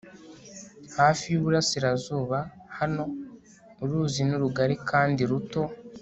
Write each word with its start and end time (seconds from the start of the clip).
hafi 0.97 1.23
yuburasirazuba. 1.33 2.37
hano, 2.77 3.03
uruzi 3.83 4.21
ni 4.27 4.35
rugari 4.41 4.75
kandi 4.89 5.21
ruto 5.31 5.61